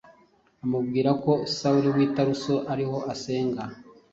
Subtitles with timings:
[0.63, 3.63] amubwira ko Sawuli w’i Taruso ariho asenga